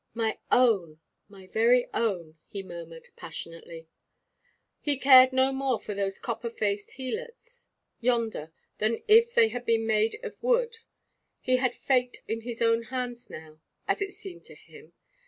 'My 0.15 0.39
own, 0.49 0.99
my 1.29 1.45
very 1.45 1.85
own,' 1.93 2.39
he 2.47 2.63
murmured, 2.63 3.09
passionately. 3.15 3.87
He 4.79 4.97
cared 4.97 5.31
no 5.31 5.51
more 5.53 5.79
for 5.79 5.93
those 5.93 6.17
copper 6.17 6.49
faced 6.49 6.93
Helots 6.93 7.67
yonder 7.99 8.51
than 8.79 9.03
if 9.07 9.35
they 9.35 9.49
had 9.49 9.63
been 9.63 9.85
made 9.85 10.17
of 10.23 10.41
wood. 10.41 10.77
He 11.39 11.57
had 11.57 11.75
fate 11.75 12.23
in 12.27 12.41
his 12.41 12.63
own 12.63 12.85
hands 12.85 13.29
now, 13.29 13.61
as 13.87 14.01
it 14.01 14.13
seemed 14.13 14.43
to 14.45 14.55
him. 14.55 14.93